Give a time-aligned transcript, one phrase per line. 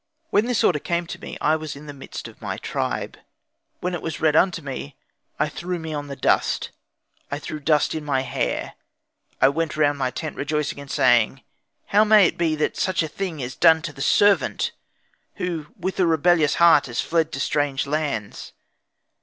[0.31, 3.19] When this order came to me, I was in the midst of my tribe.
[3.81, 4.95] When it was read unto me,
[5.37, 6.71] I threw me on the dust,
[7.29, 8.73] I threw dust in my hair;
[9.39, 11.43] I went around my tent rejoicing and saying,
[11.85, 14.71] "How may it be that such a thing is done to the servant,
[15.35, 18.53] who with a rebellious heart has fled to strange lands?